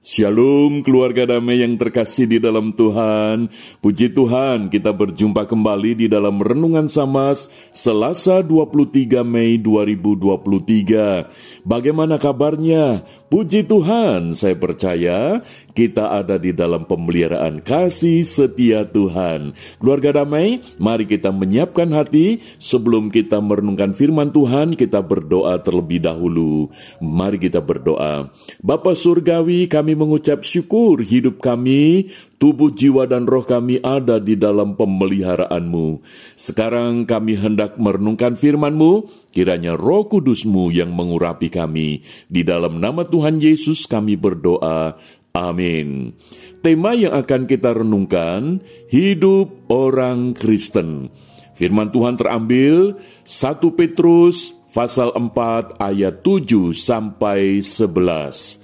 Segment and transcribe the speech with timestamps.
[0.00, 3.52] Shalom keluarga damai yang terkasih di dalam Tuhan.
[3.84, 11.28] Puji Tuhan kita berjumpa kembali di dalam Renungan Samas Selasa 23 Mei 2023.
[11.68, 13.04] Bagaimana kabarnya?
[13.28, 15.44] Puji Tuhan, saya percaya
[15.80, 19.56] kita ada di dalam pemeliharaan kasih setia Tuhan.
[19.80, 26.68] Keluarga damai, mari kita menyiapkan hati sebelum kita merenungkan firman Tuhan, kita berdoa terlebih dahulu.
[27.00, 28.28] Mari kita berdoa.
[28.60, 34.72] Bapa Surgawi, kami mengucap syukur hidup kami tubuh, jiwa, dan roh kami ada di dalam
[34.74, 36.00] pemeliharaanmu.
[36.34, 42.00] Sekarang kami hendak merenungkan firman-Mu, kiranya roh kudus-Mu yang mengurapi kami.
[42.32, 44.96] Di dalam nama Tuhan Yesus kami berdoa.
[45.30, 46.18] Amin.
[46.60, 51.08] Tema yang akan kita renungkan, hidup orang Kristen.
[51.54, 58.60] Firman Tuhan terambil 1 Petrus pasal 4 ayat 7 sampai 11.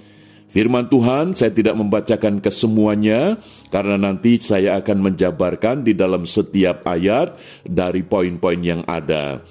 [0.47, 3.37] Firman Tuhan saya tidak membacakan kesemuanya
[3.69, 7.35] karena nanti saya akan menjabarkan di dalam setiap ayat
[7.67, 9.43] dari poin-poin yang ada.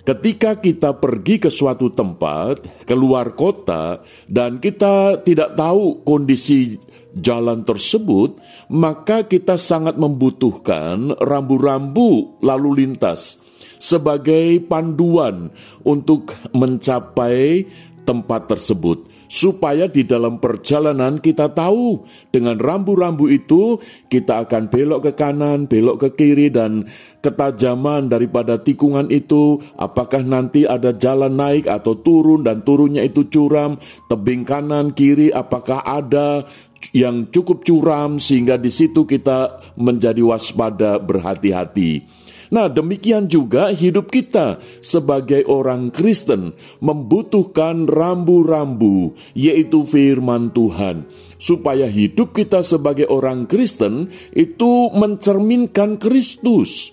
[0.00, 6.80] Ketika kita pergi ke suatu tempat, keluar kota, dan kita tidak tahu kondisi
[7.12, 8.40] jalan tersebut,
[8.72, 13.44] maka kita sangat membutuhkan rambu-rambu lalu lintas
[13.80, 15.52] sebagai panduan
[15.84, 17.66] untuk mencapai
[18.04, 22.02] tempat tersebut supaya di dalam perjalanan kita tahu
[22.34, 23.78] dengan rambu-rambu itu
[24.10, 26.90] kita akan belok ke kanan, belok ke kiri dan
[27.22, 33.78] ketajaman daripada tikungan itu apakah nanti ada jalan naik atau turun dan turunnya itu curam,
[34.10, 36.42] tebing kanan kiri apakah ada
[36.90, 42.18] yang cukup curam sehingga di situ kita menjadi waspada berhati-hati.
[42.50, 46.50] Nah, demikian juga hidup kita sebagai orang Kristen
[46.82, 51.06] membutuhkan rambu-rambu, yaitu firman Tuhan,
[51.38, 56.90] supaya hidup kita sebagai orang Kristen itu mencerminkan Kristus.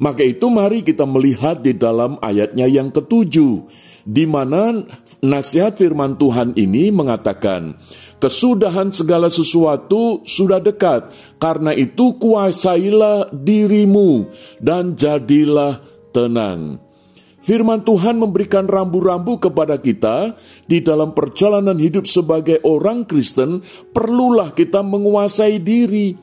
[0.00, 3.68] Maka itu mari kita melihat di dalam ayatnya yang ketujuh,
[4.02, 4.82] di mana
[5.22, 7.78] nasihat firman Tuhan ini mengatakan,
[8.22, 11.10] Kesudahan segala sesuatu sudah dekat,
[11.42, 14.30] karena itu kuasailah dirimu
[14.62, 15.82] dan jadilah
[16.14, 16.78] tenang.
[17.42, 20.38] Firman Tuhan memberikan rambu-rambu kepada kita
[20.70, 26.14] di dalam perjalanan hidup sebagai orang Kristen, perlulah kita menguasai diri.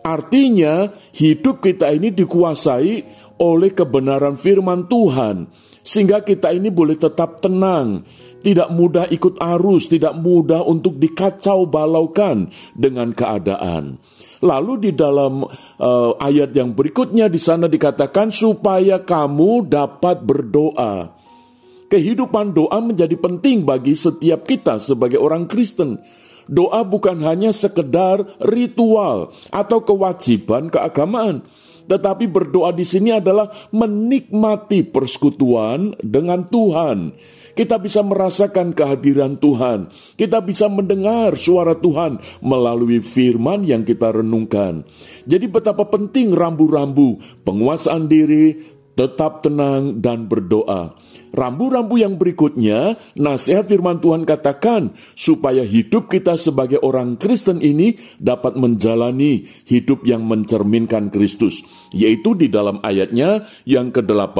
[0.00, 3.04] Artinya, hidup kita ini dikuasai
[3.36, 5.44] oleh kebenaran firman Tuhan,
[5.80, 8.04] sehingga kita ini boleh tetap tenang,
[8.40, 14.00] tidak mudah ikut arus, tidak mudah untuk dikacau balaukan dengan keadaan.
[14.40, 21.12] Lalu di dalam uh, ayat yang berikutnya di sana dikatakan supaya kamu dapat berdoa.
[21.92, 26.00] Kehidupan doa menjadi penting bagi setiap kita sebagai orang Kristen.
[26.48, 31.44] Doa bukan hanya sekedar ritual atau kewajiban keagamaan,
[31.90, 37.10] tetapi berdoa di sini adalah menikmati persekutuan dengan Tuhan
[37.60, 39.92] kita bisa merasakan kehadiran Tuhan.
[40.16, 44.86] Kita bisa mendengar suara Tuhan melalui firman yang kita renungkan.
[45.28, 48.56] Jadi betapa penting rambu-rambu penguasaan diri,
[48.98, 50.94] tetap tenang dan berdoa.
[51.30, 58.58] Rambu-rambu yang berikutnya, nasihat firman Tuhan katakan, supaya hidup kita sebagai orang Kristen ini dapat
[58.58, 61.62] menjalani hidup yang mencerminkan Kristus,
[61.94, 64.38] yaitu di dalam ayatnya yang ke-8.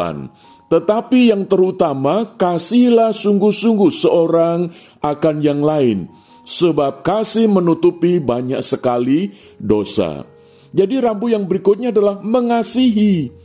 [0.67, 6.11] Tetapi yang terutama, kasihlah sungguh-sungguh seorang akan yang lain,
[6.43, 9.31] sebab kasih menutupi banyak sekali
[9.63, 10.27] dosa.
[10.75, 13.40] Jadi rambu yang berikutnya adalah mengasihi.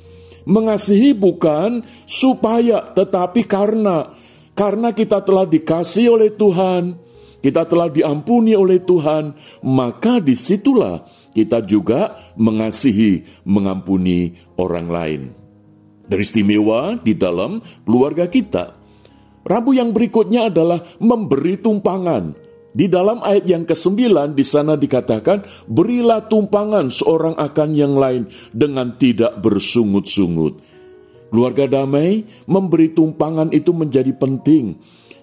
[0.45, 4.13] Mengasihi bukan supaya, tetapi karena.
[4.55, 6.95] Karena kita telah dikasih oleh Tuhan,
[7.43, 9.35] kita telah diampuni oleh Tuhan,
[9.65, 11.03] maka di situlah
[11.35, 15.21] kita juga mengasihi, mengampuni orang lain
[16.07, 18.77] teristimewa di dalam keluarga kita.
[19.45, 22.44] Rabu yang berikutnya adalah memberi tumpangan.
[22.75, 28.99] Di dalam ayat yang ke-9 di sana dikatakan, berilah tumpangan seorang akan yang lain dengan
[28.99, 30.59] tidak bersungut-sungut.
[31.31, 34.75] Keluarga damai memberi tumpangan itu menjadi penting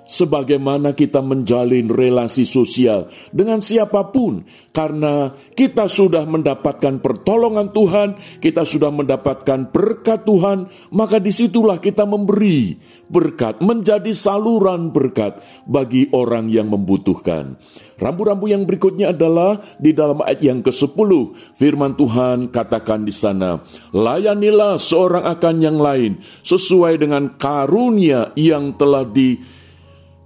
[0.02, 4.42] sebagaimana kita menjalin relasi sosial dengan siapa pun,
[4.74, 8.08] karena kita sudah mendapatkan pertolongan Tuhan,
[8.42, 12.76] kita sudah mendapatkan berkat Tuhan, maka di situlah kita memberi
[13.12, 15.38] berkat, menjadi saluran berkat
[15.68, 17.60] bagi orang yang membutuhkan.
[18.02, 21.10] Rambu-rambu yang berikutnya adalah di dalam ayat yang ke-10,
[21.54, 23.62] firman Tuhan katakan di sana,
[23.94, 29.61] layanilah seorang akan yang lain sesuai dengan karunia yang telah di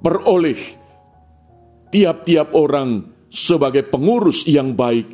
[0.01, 0.61] peroleh
[1.91, 5.07] tiap-tiap orang sebagai pengurus yang baik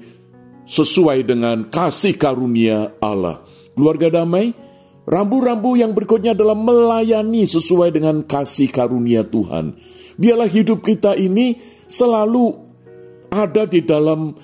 [0.67, 3.43] sesuai dengan kasih karunia Allah.
[3.75, 4.53] Keluarga damai,
[5.09, 9.75] rambu-rambu yang berikutnya adalah melayani sesuai dengan kasih karunia Tuhan.
[10.17, 11.57] Biarlah hidup kita ini
[11.89, 12.53] selalu
[13.33, 14.37] ada di dalam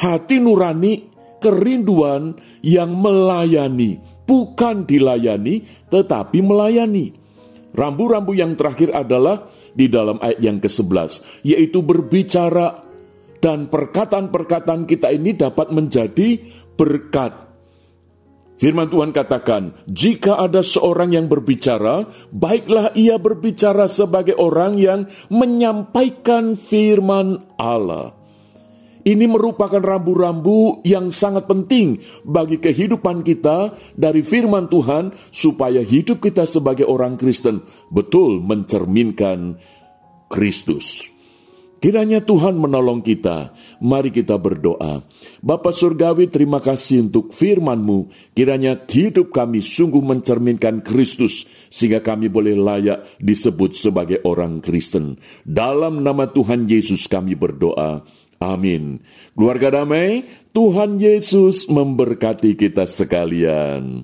[0.00, 5.60] hati nurani kerinduan yang melayani, bukan dilayani,
[5.92, 7.19] tetapi melayani.
[7.70, 12.82] Rambu-rambu yang terakhir adalah di dalam ayat yang ke-11, yaitu berbicara
[13.40, 16.38] dan perkataan-perkataan kita ini dapat menjadi
[16.76, 17.50] berkat.
[18.60, 26.60] Firman Tuhan katakan, jika ada seorang yang berbicara, baiklah ia berbicara sebagai orang yang menyampaikan
[26.60, 28.19] firman Allah.
[29.00, 36.44] Ini merupakan rambu-rambu yang sangat penting bagi kehidupan kita dari firman Tuhan, supaya hidup kita
[36.44, 39.56] sebagai orang Kristen betul mencerminkan
[40.30, 41.10] Kristus.
[41.80, 43.56] Kiranya Tuhan menolong kita.
[43.80, 45.00] Mari kita berdoa.
[45.40, 48.12] Bapa Surgawi terima kasih untuk firman-Mu.
[48.36, 51.48] Kiranya hidup kami sungguh mencerminkan Kristus.
[51.72, 55.16] Sehingga kami boleh layak disebut sebagai orang Kristen.
[55.48, 58.04] Dalam nama Tuhan Yesus kami berdoa.
[58.40, 59.04] Amin.
[59.36, 60.24] Keluarga damai,
[60.56, 64.00] Tuhan Yesus memberkati kita sekalian.